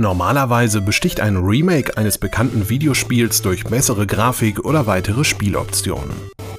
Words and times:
Normalerweise 0.00 0.80
besticht 0.80 1.20
ein 1.20 1.36
Remake 1.36 1.96
eines 1.96 2.18
bekannten 2.18 2.68
Videospiels 2.68 3.42
durch 3.42 3.64
bessere 3.64 4.06
Grafik 4.06 4.64
oder 4.64 4.86
weitere 4.86 5.24
Spieloptionen. 5.24 6.12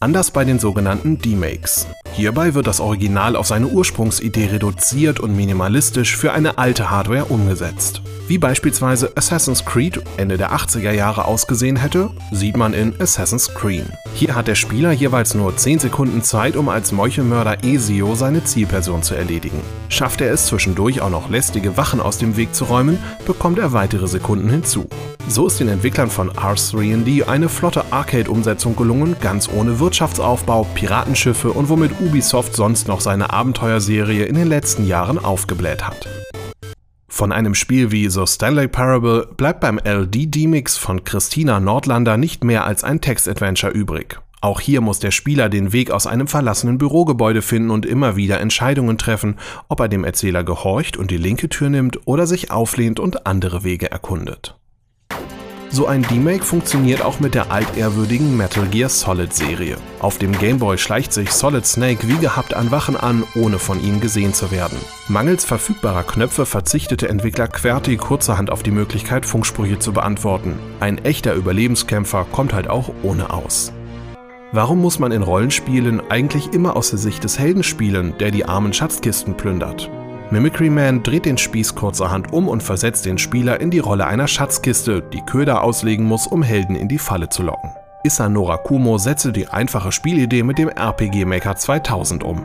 Anders 0.00 0.30
bei 0.30 0.46
den 0.46 0.58
sogenannten 0.58 1.18
Demakes. 1.18 1.86
Hierbei 2.16 2.54
wird 2.54 2.66
das 2.66 2.80
Original 2.80 3.36
auf 3.36 3.46
seine 3.46 3.66
Ursprungsidee 3.66 4.46
reduziert 4.46 5.20
und 5.20 5.36
minimalistisch 5.36 6.16
für 6.16 6.32
eine 6.32 6.56
alte 6.56 6.88
Hardware 6.88 7.26
umgesetzt. 7.26 8.00
Wie 8.26 8.38
beispielsweise 8.38 9.12
Assassin's 9.16 9.66
Creed 9.66 10.02
Ende 10.16 10.38
der 10.38 10.52
80er 10.52 10.92
Jahre 10.92 11.26
ausgesehen 11.26 11.76
hätte, 11.76 12.08
sieht 12.32 12.56
man 12.56 12.72
in 12.72 12.98
Assassin's 12.98 13.54
Creed. 13.54 13.84
Hier 14.14 14.34
hat 14.34 14.48
der 14.48 14.54
Spieler 14.54 14.92
jeweils 14.92 15.34
nur 15.34 15.54
10 15.54 15.78
Sekunden 15.78 16.22
Zeit, 16.22 16.56
um 16.56 16.70
als 16.70 16.90
Meuchelmörder 16.90 17.62
Ezio 17.62 18.14
seine 18.14 18.42
Zielperson 18.42 19.02
zu 19.02 19.14
erledigen. 19.14 19.60
Schafft 19.90 20.22
er 20.22 20.32
es 20.32 20.46
zwischendurch 20.46 21.02
auch 21.02 21.10
noch 21.10 21.28
lästige 21.28 21.76
Wachen 21.76 22.00
aus 22.00 22.16
dem 22.16 22.38
Weg 22.38 22.54
zu 22.54 22.64
räumen, 22.64 22.98
bekommt 23.26 23.58
er 23.58 23.74
weitere 23.74 24.08
Sekunden 24.08 24.48
hinzu. 24.48 24.88
So 25.28 25.48
ist 25.48 25.58
den 25.58 25.68
Entwicklern 25.68 26.08
von 26.08 26.30
R3D 26.30 27.26
eine 27.26 27.48
flotte 27.48 27.84
Arcade-Umsetzung 27.90 28.76
gelungen, 28.76 29.16
ganz 29.20 29.48
ohne 29.48 29.80
Wirtschaftsaufbau, 29.80 30.64
Piratenschiffe 30.74 31.50
und 31.50 31.68
womit 31.68 32.00
Ubisoft 32.06 32.54
sonst 32.54 32.86
noch 32.86 33.00
seine 33.00 33.32
Abenteuerserie 33.32 34.26
in 34.26 34.36
den 34.36 34.46
letzten 34.46 34.86
Jahren 34.86 35.18
aufgebläht 35.18 35.84
hat. 35.84 36.08
Von 37.08 37.32
einem 37.32 37.56
Spiel 37.56 37.90
wie 37.90 38.08
The 38.08 38.26
Stanley 38.26 38.68
Parable 38.68 39.28
bleibt 39.36 39.60
beim 39.60 39.78
LD-D-Mix 39.78 40.76
von 40.76 41.02
Christina 41.02 41.58
Nordlander 41.58 42.16
nicht 42.16 42.44
mehr 42.44 42.64
als 42.64 42.84
ein 42.84 43.00
Text-Adventure 43.00 43.72
übrig. 43.72 44.20
Auch 44.40 44.60
hier 44.60 44.80
muss 44.82 45.00
der 45.00 45.10
Spieler 45.10 45.48
den 45.48 45.72
Weg 45.72 45.90
aus 45.90 46.06
einem 46.06 46.28
verlassenen 46.28 46.78
Bürogebäude 46.78 47.42
finden 47.42 47.70
und 47.70 47.84
immer 47.84 48.14
wieder 48.14 48.38
Entscheidungen 48.38 48.98
treffen, 48.98 49.36
ob 49.66 49.80
er 49.80 49.88
dem 49.88 50.04
Erzähler 50.04 50.44
gehorcht 50.44 50.96
und 50.96 51.10
die 51.10 51.16
linke 51.16 51.48
Tür 51.48 51.70
nimmt 51.70 52.06
oder 52.06 52.28
sich 52.28 52.52
auflehnt 52.52 53.00
und 53.00 53.26
andere 53.26 53.64
Wege 53.64 53.90
erkundet. 53.90 54.56
So 55.76 55.86
ein 55.86 56.06
Remake 56.06 56.42
funktioniert 56.42 57.02
auch 57.02 57.20
mit 57.20 57.34
der 57.34 57.52
altehrwürdigen 57.52 58.34
Metal 58.34 58.64
Gear 58.66 58.88
Solid 58.88 59.34
Serie. 59.34 59.76
Auf 60.00 60.16
dem 60.16 60.32
Gameboy 60.32 60.78
schleicht 60.78 61.12
sich 61.12 61.30
Solid 61.32 61.66
Snake 61.66 62.08
wie 62.08 62.16
gehabt 62.16 62.54
an 62.54 62.70
Wachen 62.70 62.96
an, 62.96 63.24
ohne 63.34 63.58
von 63.58 63.84
ihnen 63.84 64.00
gesehen 64.00 64.32
zu 64.32 64.50
werden. 64.50 64.78
Mangels 65.08 65.44
verfügbarer 65.44 66.04
Knöpfe 66.04 66.46
verzichtete 66.46 67.10
Entwickler 67.10 67.46
QWERTY 67.46 67.98
kurzerhand 67.98 68.50
auf 68.50 68.62
die 68.62 68.70
Möglichkeit, 68.70 69.26
Funksprüche 69.26 69.78
zu 69.78 69.92
beantworten. 69.92 70.58
Ein 70.80 70.96
echter 71.04 71.34
Überlebenskämpfer 71.34 72.24
kommt 72.32 72.54
halt 72.54 72.70
auch 72.70 72.90
ohne 73.02 73.28
aus. 73.28 73.74
Warum 74.52 74.80
muss 74.80 74.98
man 74.98 75.12
in 75.12 75.22
Rollenspielen 75.22 76.00
eigentlich 76.08 76.54
immer 76.54 76.74
aus 76.74 76.88
der 76.88 76.98
Sicht 76.98 77.22
des 77.22 77.38
Helden 77.38 77.62
spielen, 77.62 78.14
der 78.18 78.30
die 78.30 78.46
armen 78.46 78.72
Schatzkisten 78.72 79.36
plündert? 79.36 79.90
Mimicry 80.30 80.70
Man 80.70 81.04
dreht 81.04 81.24
den 81.24 81.38
Spieß 81.38 81.76
kurzerhand 81.76 82.32
um 82.32 82.48
und 82.48 82.62
versetzt 82.62 83.06
den 83.06 83.16
Spieler 83.16 83.60
in 83.60 83.70
die 83.70 83.78
Rolle 83.78 84.06
einer 84.06 84.26
Schatzkiste, 84.26 85.02
die 85.12 85.20
Köder 85.20 85.62
auslegen 85.62 86.04
muss, 86.04 86.26
um 86.26 86.42
Helden 86.42 86.74
in 86.74 86.88
die 86.88 86.98
Falle 86.98 87.28
zu 87.28 87.44
locken. 87.44 87.70
Issa 88.02 88.28
Norakumo 88.28 88.98
setzte 88.98 89.32
die 89.32 89.46
einfache 89.46 89.92
Spielidee 89.92 90.42
mit 90.42 90.58
dem 90.58 90.68
RPG 90.68 91.24
Maker 91.24 91.54
2000 91.54 92.24
um. 92.24 92.42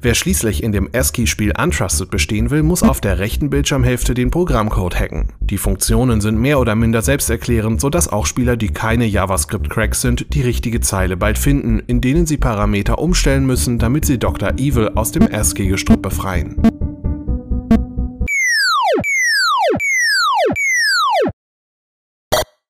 Wer 0.00 0.14
schließlich 0.14 0.62
in 0.62 0.70
dem 0.70 0.88
ASCII-Spiel 0.94 1.52
Untrusted 1.60 2.08
bestehen 2.08 2.50
will, 2.50 2.62
muss 2.62 2.84
auf 2.84 3.00
der 3.00 3.18
rechten 3.18 3.50
Bildschirmhälfte 3.50 4.14
den 4.14 4.30
Programmcode 4.30 4.94
hacken. 4.94 5.32
Die 5.40 5.58
Funktionen 5.58 6.20
sind 6.20 6.38
mehr 6.38 6.60
oder 6.60 6.76
minder 6.76 7.02
selbsterklärend, 7.02 7.80
sodass 7.80 8.06
auch 8.06 8.24
Spieler, 8.24 8.56
die 8.56 8.68
keine 8.68 9.06
JavaScript-Cracks 9.06 10.00
sind, 10.00 10.32
die 10.34 10.42
richtige 10.42 10.80
Zeile 10.80 11.16
bald 11.16 11.36
finden, 11.36 11.80
in 11.80 12.00
denen 12.00 12.26
sie 12.26 12.36
Parameter 12.36 13.00
umstellen 13.00 13.44
müssen, 13.44 13.80
damit 13.80 14.04
sie 14.04 14.18
Dr. 14.18 14.50
Evil 14.56 14.92
aus 14.94 15.10
dem 15.10 15.26
ASCII-Gestrüpp 15.34 16.00
befreien. 16.00 16.54